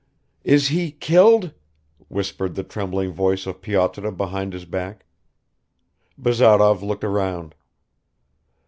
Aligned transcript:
"Is 0.43 0.69
he 0.69 0.89
killed?" 0.93 1.53
whispered 2.07 2.55
the 2.55 2.63
trembling 2.63 3.13
voice 3.13 3.45
of 3.45 3.61
Pyotr 3.61 4.09
behind 4.09 4.53
his 4.53 4.65
back. 4.65 5.05
Bazarov 6.17 6.81
looked 6.81 7.03
round. 7.03 7.53